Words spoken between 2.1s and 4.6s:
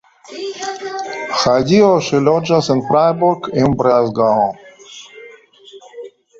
loĝas en Freiburg im Breisgau.